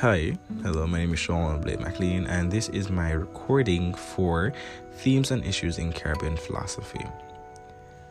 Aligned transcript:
Hi, 0.00 0.32
hello, 0.62 0.86
my 0.86 1.00
name 1.00 1.12
is 1.12 1.18
Sean 1.18 1.60
Blake 1.60 1.78
McLean, 1.78 2.24
and 2.24 2.50
this 2.50 2.70
is 2.70 2.88
my 2.88 3.10
recording 3.12 3.92
for 3.92 4.50
themes 4.94 5.30
and 5.30 5.44
issues 5.44 5.76
in 5.76 5.92
Caribbean 5.92 6.38
philosophy. 6.38 7.04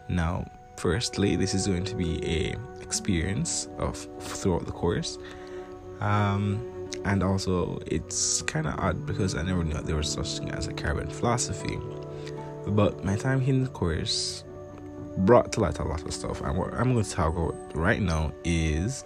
Now, 0.08 0.46
firstly, 0.78 1.36
this 1.36 1.56
is 1.56 1.66
going 1.66 1.86
to 1.86 1.96
be 1.96 2.24
a 2.24 2.56
experience 2.80 3.70
of 3.80 3.98
throughout 4.20 4.68
the 4.68 4.72
course, 4.72 5.18
um, 6.00 6.64
and 7.06 7.24
also 7.24 7.80
it's 7.88 8.44
kind 8.44 8.68
of 8.68 8.76
odd 8.78 9.08
because 9.08 9.34
I 9.34 9.42
never 9.42 9.64
knew 9.64 9.74
there 9.82 9.96
was 9.96 10.12
such 10.12 10.38
thing 10.38 10.52
as 10.52 10.68
a 10.68 10.74
Caribbean 10.74 11.10
philosophy. 11.10 11.80
But 12.68 13.04
my 13.04 13.16
time 13.16 13.42
in 13.42 13.64
the 13.64 13.70
course 13.72 14.44
brought 15.18 15.52
to 15.54 15.62
light 15.62 15.80
a 15.80 15.84
lot 15.84 16.04
of 16.04 16.14
stuff, 16.14 16.42
and 16.42 16.56
what 16.56 16.72
I'm 16.72 16.94
going 16.94 17.04
to 17.04 17.10
talk 17.10 17.36
about 17.36 17.76
right 17.76 18.00
now 18.00 18.32
is 18.44 19.06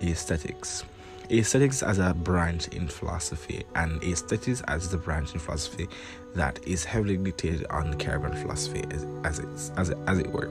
aesthetics 0.00 0.82
aesthetics 1.30 1.82
as 1.82 1.98
a 1.98 2.14
branch 2.14 2.68
in 2.68 2.88
philosophy 2.88 3.64
and 3.74 4.02
aesthetics 4.02 4.62
as 4.68 4.88
the 4.88 4.96
branch 4.96 5.32
in 5.34 5.40
philosophy 5.40 5.88
that 6.34 6.58
is 6.66 6.84
heavily 6.84 7.16
dictated 7.16 7.66
on 7.70 7.94
Caribbean 7.94 8.36
philosophy 8.36 8.84
as, 8.90 9.06
as, 9.24 9.38
it, 9.38 9.48
as, 9.76 9.90
as 10.06 10.18
it 10.18 10.30
were. 10.32 10.50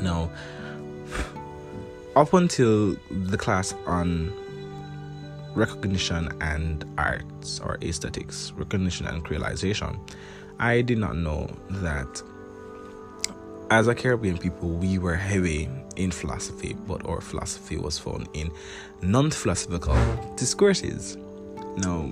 Now, 0.00 0.30
up 2.16 2.32
until 2.34 2.96
the 3.10 3.38
class 3.38 3.74
on 3.86 4.32
recognition 5.54 6.30
and 6.40 6.84
arts 6.98 7.60
or 7.60 7.78
aesthetics, 7.82 8.52
recognition 8.52 9.06
and 9.06 9.24
creolization, 9.24 9.98
I 10.58 10.82
did 10.82 10.98
not 10.98 11.16
know 11.16 11.48
that 11.70 12.22
as 13.70 13.88
a 13.88 13.94
Caribbean 13.94 14.36
people, 14.36 14.68
we 14.68 14.98
were 14.98 15.16
heavy 15.16 15.68
in 15.96 16.10
philosophy, 16.10 16.76
but 16.86 17.04
our 17.06 17.20
philosophy 17.20 17.76
was 17.76 17.98
found 17.98 18.28
in 18.34 18.50
non 19.02 19.30
philosophical 19.30 19.96
discourses. 20.36 21.16
Now, 21.76 22.10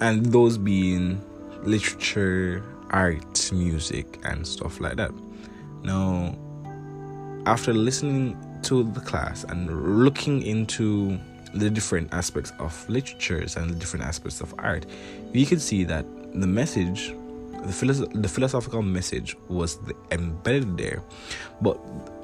and 0.00 0.26
those 0.26 0.58
being 0.58 1.20
literature, 1.62 2.62
art, 2.90 3.52
music, 3.52 4.18
and 4.24 4.46
stuff 4.46 4.80
like 4.80 4.96
that. 4.96 5.12
Now, 5.82 6.36
after 7.46 7.72
listening 7.72 8.36
to 8.62 8.84
the 8.84 9.00
class 9.00 9.44
and 9.44 10.02
looking 10.02 10.42
into 10.42 11.18
the 11.54 11.70
different 11.70 12.12
aspects 12.12 12.52
of 12.58 12.88
literatures 12.88 13.56
and 13.56 13.70
the 13.70 13.74
different 13.74 14.04
aspects 14.04 14.40
of 14.40 14.54
art, 14.58 14.86
we 15.32 15.46
could 15.46 15.60
see 15.60 15.84
that 15.84 16.04
the 16.32 16.46
message, 16.46 17.08
the, 17.62 17.72
philosoph- 17.72 18.22
the 18.22 18.28
philosophical 18.28 18.82
message, 18.82 19.36
was 19.48 19.76
the, 19.86 19.94
embedded 20.10 20.76
there, 20.76 21.02
but 21.60 21.78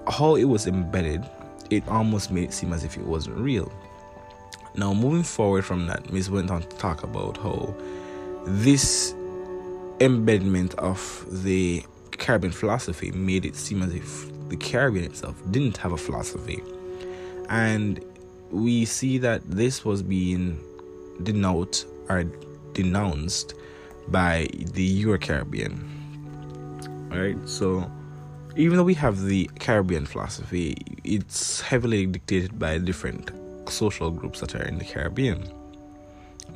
how 0.09 0.37
it 0.37 0.45
was 0.45 0.67
embedded, 0.67 1.29
it 1.71 1.87
almost 1.89 2.31
made 2.31 2.45
it 2.45 2.53
seem 2.53 2.73
as 2.73 2.85
if 2.85 2.97
it 2.97 3.05
wasn't 3.05 3.37
real. 3.37 3.73
Now, 4.75 4.95
moving 4.95 5.23
forward 5.23 5.65
from 5.65 5.87
that, 5.89 6.13
Miss 6.13 6.29
went 6.29 6.51
on 6.51 6.63
to 6.63 6.77
talk 6.77 7.03
about 7.03 7.37
how 7.37 7.75
this 8.47 9.15
embedment 10.01 10.75
of 10.75 11.27
the 11.45 11.85
Caribbean 12.13 12.53
philosophy 12.53 13.11
made 13.11 13.45
it 13.45 13.57
seem 13.57 13.83
as 13.83 13.95
if 13.95 14.49
the 14.49 14.57
Caribbean 14.57 15.05
itself 15.05 15.41
didn't 15.51 15.77
have 15.77 15.93
a 15.93 15.97
philosophy. 15.97 16.63
And 17.49 18.05
we 18.51 18.85
see 18.85 19.19
that 19.19 19.43
this 19.49 19.85
was 19.85 20.03
being 20.03 20.59
denounced 21.23 21.87
or 22.09 22.25
denounced 22.73 23.55
by 24.09 24.49
the 24.75 24.83
Euro 24.83 25.19
Caribbean. 25.19 25.87
Alright, 27.13 27.49
so 27.49 27.91
even 28.57 28.77
though 28.77 28.85
we 28.85 28.95
have 28.95 29.25
the 29.25 29.51
Caribbean 29.59 30.07
philosophy, 30.07 30.77
it's 31.05 31.61
heavily 31.61 32.07
dictated 32.07 32.59
by 32.59 32.79
different 32.79 33.31
social 33.69 34.11
groups 34.11 34.41
that 34.41 34.55
are 34.55 34.63
in 34.63 34.79
the 34.79 34.85
Caribbean. 34.85 35.49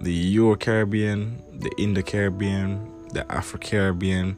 The 0.00 0.12
Euro 0.12 0.56
Caribbean, 0.56 1.41
the 1.60 1.71
Indo 1.78 2.03
Caribbean, 2.03 3.09
the 3.12 3.31
Afro 3.31 3.59
Caribbean, 3.59 4.37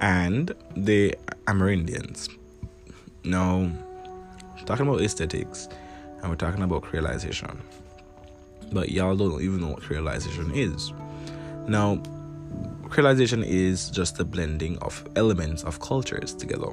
and 0.00 0.54
the 0.76 1.14
Amerindians. 1.46 2.28
Now, 3.24 3.70
talking 4.66 4.86
about 4.86 5.00
aesthetics, 5.00 5.68
and 6.20 6.30
we're 6.30 6.36
talking 6.36 6.62
about 6.62 6.82
creolization. 6.82 7.58
But 8.72 8.90
y'all 8.90 9.16
don't 9.16 9.40
even 9.40 9.60
know 9.60 9.68
what 9.68 9.82
creolization 9.82 10.54
is. 10.54 10.92
Now, 11.68 12.02
creolization 12.88 13.44
is 13.44 13.90
just 13.90 14.16
the 14.16 14.24
blending 14.24 14.78
of 14.78 15.06
elements 15.16 15.62
of 15.62 15.80
cultures 15.80 16.34
together. 16.34 16.72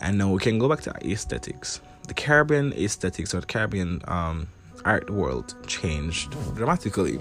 And 0.00 0.18
now 0.18 0.30
we 0.32 0.38
can 0.38 0.58
go 0.58 0.68
back 0.68 0.80
to 0.82 0.94
aesthetics. 1.04 1.80
The 2.08 2.14
Caribbean 2.14 2.72
aesthetics 2.72 3.34
or 3.34 3.40
the 3.40 3.46
Caribbean 3.46 4.02
um, 4.08 4.48
art 4.84 5.10
world 5.10 5.54
changed 5.66 6.34
dramatically. 6.54 7.18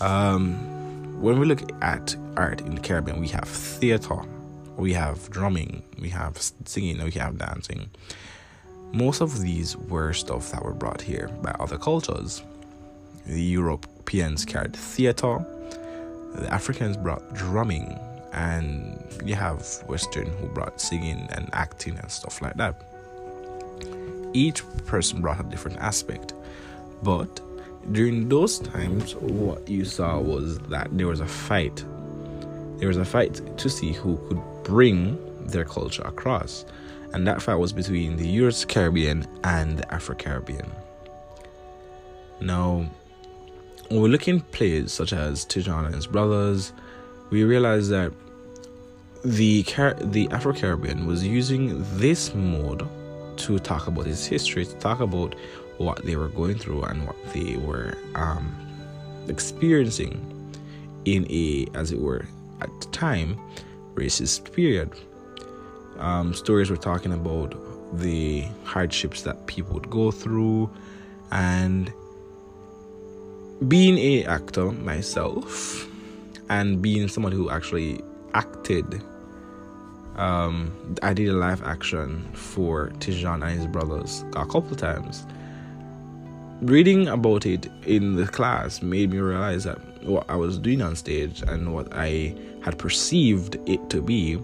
Um, 0.00 1.20
when 1.20 1.38
we 1.38 1.46
look 1.46 1.62
at 1.82 2.14
art 2.36 2.60
in 2.60 2.74
the 2.74 2.80
Caribbean, 2.80 3.20
we 3.20 3.28
have 3.28 3.48
theater, 3.48 4.20
we 4.76 4.92
have 4.92 5.28
drumming, 5.30 5.82
we 6.00 6.08
have 6.10 6.38
singing, 6.64 7.02
we 7.02 7.10
have 7.12 7.38
dancing. 7.38 7.90
Most 8.92 9.20
of 9.20 9.40
these 9.40 9.76
were 9.76 10.12
stuff 10.12 10.50
that 10.52 10.64
were 10.64 10.72
brought 10.72 11.02
here 11.02 11.28
by 11.42 11.50
other 11.60 11.76
cultures. 11.76 12.42
The 13.26 13.42
Europeans 13.42 14.44
carried 14.44 14.74
theater, 14.74 15.44
the 16.34 16.52
Africans 16.52 16.96
brought 16.96 17.34
drumming, 17.34 17.98
and 18.32 19.02
you 19.24 19.34
have 19.34 19.64
Western 19.86 20.26
who 20.38 20.46
brought 20.48 20.80
singing 20.80 21.28
and 21.32 21.48
acting 21.52 21.98
and 21.98 22.10
stuff 22.10 22.42
like 22.42 22.54
that. 22.54 22.74
Each 24.32 24.62
person 24.86 25.20
brought 25.20 25.40
a 25.40 25.44
different 25.44 25.78
aspect, 25.78 26.34
but 27.02 27.40
during 27.92 28.28
those 28.28 28.58
times, 28.58 29.14
what 29.16 29.66
you 29.68 29.84
saw 29.84 30.20
was 30.20 30.58
that 30.68 30.88
there 30.96 31.06
was 31.06 31.20
a 31.20 31.26
fight. 31.26 31.84
There 32.76 32.88
was 32.88 32.98
a 32.98 33.04
fight 33.04 33.56
to 33.56 33.70
see 33.70 33.92
who 33.92 34.18
could 34.28 34.40
bring 34.64 35.18
their 35.46 35.64
culture 35.64 36.02
across, 36.02 36.66
and 37.14 37.26
that 37.26 37.40
fight 37.40 37.54
was 37.54 37.72
between 37.72 38.16
the 38.16 38.28
Euro 38.28 38.52
Caribbean 38.68 39.26
and 39.44 39.78
the 39.78 39.94
Afro 39.94 40.14
Caribbean. 40.14 40.70
Now, 42.40 42.86
when 43.88 44.02
we 44.02 44.08
look 44.08 44.28
in 44.28 44.40
plays 44.40 44.92
such 44.92 45.12
as 45.12 45.44
Ti-Jean 45.44 45.86
and 45.86 45.94
his 45.94 46.06
brothers, 46.06 46.72
we 47.30 47.44
realize 47.44 47.88
that 47.88 48.12
the 49.24 49.62
Car- 49.64 49.94
the 49.94 50.28
Afro 50.30 50.52
Caribbean 50.52 51.06
was 51.06 51.26
using 51.26 51.84
this 51.98 52.34
mode 52.34 52.86
to 53.38 53.58
talk 53.58 53.86
about 53.86 54.06
its 54.06 54.26
history, 54.26 54.64
to 54.64 54.74
talk 54.74 55.00
about 55.00 55.34
what 55.78 56.04
they 56.04 56.16
were 56.16 56.28
going 56.28 56.58
through 56.58 56.82
and 56.82 57.06
what 57.06 57.16
they 57.32 57.56
were 57.56 57.96
um, 58.14 58.54
experiencing 59.28 60.34
in 61.04 61.26
a, 61.30 61.66
as 61.74 61.92
it 61.92 62.00
were, 62.00 62.26
at 62.60 62.68
the 62.80 62.86
time, 62.88 63.38
racist 63.94 64.52
period. 64.52 64.90
Um, 65.98 66.34
stories 66.34 66.70
were 66.70 66.76
talking 66.76 67.12
about 67.12 67.54
the 67.98 68.44
hardships 68.64 69.22
that 69.22 69.46
people 69.46 69.74
would 69.74 69.88
go 69.88 70.10
through, 70.10 70.70
and 71.30 71.92
being 73.66 73.98
a 73.98 74.24
actor 74.24 74.70
myself, 74.70 75.88
and 76.48 76.80
being 76.80 77.08
someone 77.08 77.32
who 77.32 77.50
actually 77.50 78.00
acted. 78.34 79.02
Um, 80.16 80.72
I 81.02 81.12
did 81.12 81.28
a 81.28 81.32
live 81.32 81.62
action 81.62 82.28
for 82.32 82.88
Ti-Jean 83.00 83.42
and 83.42 83.52
his 83.52 83.66
brothers 83.66 84.24
a 84.34 84.46
couple 84.46 84.74
times. 84.76 85.26
Reading 86.60 87.06
about 87.06 87.46
it 87.46 87.68
in 87.86 88.16
the 88.16 88.26
class 88.26 88.82
made 88.82 89.10
me 89.10 89.18
realize 89.18 89.62
that 89.64 89.78
what 90.02 90.28
I 90.28 90.34
was 90.34 90.58
doing 90.58 90.82
on 90.82 90.96
stage 90.96 91.42
and 91.42 91.72
what 91.72 91.88
I 91.92 92.34
had 92.62 92.78
perceived 92.78 93.56
it 93.66 93.90
to 93.90 94.02
be 94.02 94.36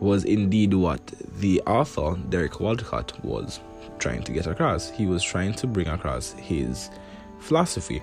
was 0.00 0.24
indeed 0.24 0.74
what 0.74 1.00
the 1.38 1.62
author, 1.62 2.16
Derek 2.28 2.60
Walcott, 2.60 3.12
was 3.24 3.60
trying 3.98 4.22
to 4.24 4.32
get 4.32 4.46
across. 4.46 4.90
He 4.90 5.06
was 5.06 5.22
trying 5.22 5.54
to 5.54 5.66
bring 5.66 5.88
across 5.88 6.32
his 6.32 6.90
philosophy. 7.38 8.02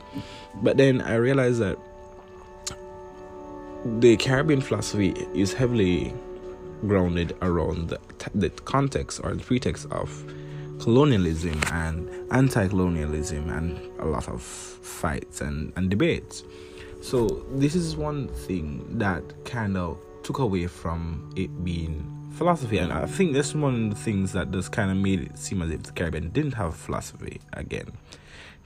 But 0.61 0.77
then 0.77 1.01
I 1.01 1.15
realized 1.15 1.59
that 1.59 1.77
the 3.85 4.15
Caribbean 4.17 4.61
philosophy 4.61 5.09
is 5.33 5.53
heavily 5.53 6.13
grounded 6.87 7.35
around 7.41 7.89
the, 7.89 7.99
the 8.33 8.49
context 8.49 9.19
or 9.23 9.33
the 9.33 9.43
pretext 9.43 9.87
of 9.91 10.23
colonialism 10.79 11.61
and 11.71 12.09
anti-colonialism 12.31 13.49
and 13.49 13.77
a 13.99 14.05
lot 14.05 14.27
of 14.27 14.41
fights 14.41 15.41
and, 15.41 15.73
and 15.75 15.89
debates. 15.89 16.43
So 17.01 17.45
this 17.51 17.75
is 17.75 17.95
one 17.95 18.27
thing 18.29 18.97
that 18.97 19.23
kind 19.45 19.77
of 19.77 19.97
took 20.23 20.39
away 20.39 20.67
from 20.67 21.33
it 21.35 21.63
being 21.63 22.09
philosophy, 22.33 22.77
and 22.77 22.91
I 22.91 23.05
think 23.05 23.33
that's 23.33 23.53
one 23.53 23.85
of 23.85 23.89
the 23.89 24.01
things 24.01 24.31
that 24.31 24.51
just 24.51 24.71
kind 24.71 24.89
of 24.89 24.97
made 24.97 25.21
it 25.21 25.37
seem 25.37 25.61
as 25.61 25.69
if 25.71 25.83
the 25.83 25.91
Caribbean 25.91 26.29
didn't 26.29 26.53
have 26.53 26.75
philosophy 26.75 27.41
again 27.51 27.91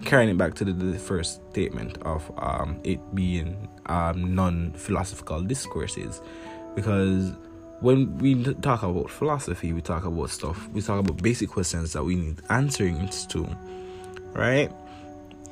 carrying 0.05 0.29
it 0.29 0.37
back 0.37 0.53
to 0.55 0.65
the, 0.65 0.73
the 0.73 0.99
first 0.99 1.41
statement 1.51 1.97
of 2.03 2.31
um, 2.37 2.79
it 2.83 2.99
being 3.15 3.67
um, 3.87 4.35
non-philosophical 4.35 5.41
discourses. 5.41 6.21
Because 6.75 7.33
when 7.79 8.17
we 8.17 8.43
talk 8.55 8.81
about 8.81 9.09
philosophy 9.09 9.71
we 9.71 9.81
talk 9.81 10.03
about 10.03 10.31
stuff 10.31 10.67
we 10.69 10.81
talk 10.81 10.99
about 10.99 11.21
basic 11.21 11.47
questions 11.47 11.93
that 11.93 12.03
we 12.03 12.15
need 12.15 12.41
answering 12.49 13.07
to 13.29 13.47
right? 14.33 14.71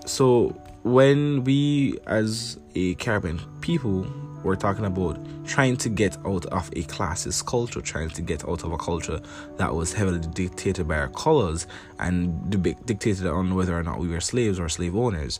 So 0.05 0.49
when 0.83 1.43
we 1.43 1.97
as 2.05 2.59
a 2.75 2.95
Caribbean 2.95 3.39
people 3.61 4.07
were 4.45 4.55
talking 4.55 4.85
about 4.85 5.17
trying 5.45 5.75
to 5.77 5.89
get 5.89 6.17
out 6.25 6.45
of 6.45 6.69
a 6.69 6.83
classist 6.83 7.45
culture, 7.45 7.81
trying 7.81 8.09
to 8.11 8.21
get 8.21 8.47
out 8.47 8.63
of 8.63 8.71
a 8.71 8.77
culture 8.77 9.19
that 9.57 9.73
was 9.73 9.93
heavily 9.93 10.19
dictated 10.19 10.87
by 10.87 10.97
our 10.97 11.09
colors 11.09 11.67
and 11.99 12.49
dictated 12.85 13.25
on 13.25 13.55
whether 13.55 13.77
or 13.77 13.83
not 13.83 13.99
we 13.99 14.07
were 14.07 14.21
slaves 14.21 14.59
or 14.59 14.69
slave 14.69 14.95
owners. 14.95 15.39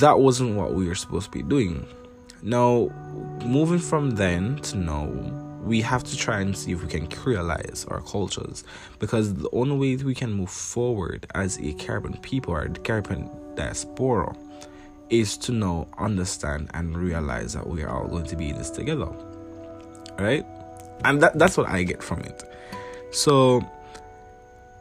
That 0.00 0.20
wasn't 0.20 0.56
what 0.56 0.74
we 0.74 0.86
were 0.86 0.94
supposed 0.94 1.32
to 1.32 1.38
be 1.38 1.42
doing. 1.42 1.86
Now, 2.42 2.90
moving 3.44 3.80
from 3.80 4.10
then 4.10 4.56
to 4.58 4.76
now, 4.76 5.06
we 5.64 5.80
have 5.80 6.04
to 6.04 6.16
try 6.16 6.40
and 6.40 6.56
see 6.56 6.72
if 6.72 6.82
we 6.82 6.88
can 6.88 7.08
creolize 7.08 7.90
our 7.90 8.00
cultures 8.02 8.64
because 9.00 9.34
the 9.34 9.50
only 9.52 9.76
way 9.76 10.02
we 10.02 10.14
can 10.14 10.32
move 10.32 10.50
forward 10.50 11.26
as 11.34 11.58
a 11.58 11.72
Caribbean 11.74 12.16
people 12.18 12.54
or 12.54 12.68
the 12.68 12.78
Caribbean 12.78 13.28
diaspora 13.56 14.36
is 15.10 15.36
to 15.38 15.52
know, 15.52 15.88
understand, 15.98 16.70
and 16.74 16.96
realize 16.96 17.52
that 17.54 17.66
we 17.66 17.82
are 17.82 17.90
all 17.90 18.08
going 18.08 18.26
to 18.26 18.36
be 18.36 18.50
in 18.50 18.56
this 18.56 18.70
together. 18.70 19.08
Right? 20.18 20.44
And 21.04 21.22
that, 21.22 21.38
that's 21.38 21.56
what 21.56 21.68
I 21.68 21.82
get 21.82 22.02
from 22.02 22.20
it. 22.20 22.42
So 23.12 23.62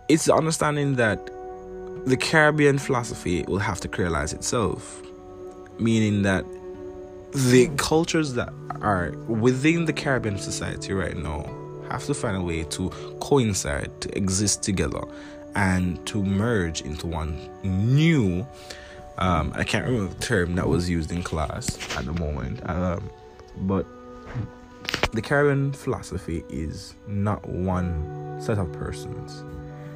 it's 0.09 0.25
the 0.25 0.35
understanding 0.35 0.95
that 0.95 1.19
the 2.05 2.17
Caribbean 2.17 2.77
philosophy 2.77 3.43
will 3.47 3.59
have 3.59 3.79
to 3.81 3.87
creolize 3.87 4.33
itself, 4.33 5.01
meaning 5.79 6.23
that 6.23 6.45
the 7.33 7.69
cultures 7.77 8.33
that 8.33 8.49
are 8.81 9.11
within 9.27 9.85
the 9.85 9.93
Caribbean 9.93 10.37
society 10.37 10.93
right 10.93 11.17
now 11.17 11.45
have 11.89 12.05
to 12.05 12.13
find 12.13 12.37
a 12.37 12.41
way 12.41 12.63
to 12.63 12.89
coincide, 13.19 13.89
to 14.01 14.17
exist 14.17 14.63
together, 14.63 15.01
and 15.55 16.05
to 16.07 16.23
merge 16.23 16.81
into 16.81 17.07
one 17.07 17.49
new. 17.63 18.45
Um, 19.19 19.51
I 19.55 19.63
can't 19.63 19.85
remember 19.85 20.13
the 20.13 20.19
term 20.19 20.55
that 20.55 20.67
was 20.67 20.89
used 20.89 21.11
in 21.11 21.23
class 21.23 21.77
at 21.97 22.05
the 22.05 22.13
moment, 22.13 22.59
um, 22.69 23.09
but 23.61 23.85
the 25.11 25.21
Caribbean 25.21 25.73
philosophy 25.73 26.43
is 26.49 26.93
not 27.07 27.47
one 27.47 28.37
set 28.39 28.59
of 28.59 28.71
persons. 28.73 29.43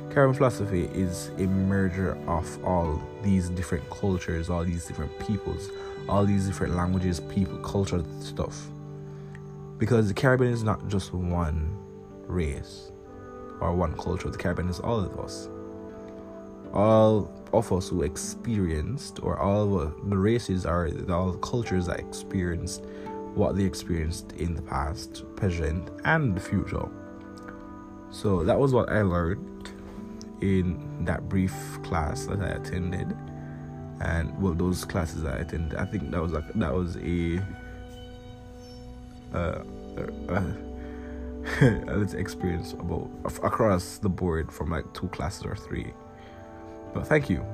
Caribbean 0.09 0.33
philosophy 0.35 0.85
is 0.85 1.29
a 1.37 1.45
merger 1.45 2.17
of 2.27 2.65
all 2.65 3.01
these 3.21 3.49
different 3.49 3.87
cultures, 3.91 4.49
all 4.49 4.65
these 4.65 4.85
different 4.85 5.17
peoples, 5.19 5.69
all 6.09 6.25
these 6.25 6.47
different 6.47 6.75
languages, 6.75 7.19
people, 7.19 7.57
culture, 7.59 8.03
stuff. 8.21 8.69
Because 9.77 10.07
the 10.07 10.13
Caribbean 10.15 10.51
is 10.51 10.63
not 10.63 10.87
just 10.87 11.13
one 11.13 11.77
race 12.25 12.91
or 13.59 13.73
one 13.73 13.95
culture, 13.97 14.29
the 14.29 14.37
Caribbean 14.37 14.67
is 14.67 14.79
all 14.79 14.99
of 14.99 15.19
us. 15.19 15.47
All 16.73 17.31
of 17.53 17.71
us 17.71 17.89
who 17.89 18.03
experienced, 18.03 19.19
or 19.21 19.39
all 19.39 19.67
the 19.67 20.17
races 20.17 20.65
are 20.65 20.89
all 21.09 21.33
cultures 21.33 21.87
that 21.87 21.99
experienced 21.99 22.83
what 23.35 23.55
they 23.55 23.63
experienced 23.63 24.33
in 24.33 24.55
the 24.55 24.61
past, 24.61 25.23
present, 25.35 25.89
and 26.05 26.35
the 26.35 26.39
future. 26.39 26.87
So 28.09 28.43
that 28.43 28.59
was 28.59 28.73
what 28.73 28.89
I 28.89 29.01
learned 29.01 29.71
in 30.41 31.05
that 31.05 31.29
brief 31.29 31.53
class 31.83 32.25
that 32.25 32.41
I 32.41 32.49
attended 32.49 33.15
and 34.01 34.35
well 34.41 34.53
those 34.53 34.83
classes 34.83 35.23
I 35.25 35.37
attended 35.37 35.77
I 35.77 35.85
think 35.85 36.11
that 36.11 36.21
was 36.21 36.31
like 36.31 36.51
that 36.53 36.73
was 36.73 36.97
a 36.97 37.39
uh, 39.33 39.63
uh, 40.29 40.43
let's 41.95 42.13
experience 42.13 42.73
about 42.73 43.09
across 43.43 43.99
the 43.99 44.09
board 44.09 44.51
from 44.51 44.71
like 44.71 44.91
two 44.93 45.07
classes 45.09 45.45
or 45.45 45.55
three 45.55 45.93
but 46.93 47.07
thank 47.07 47.29
you 47.29 47.45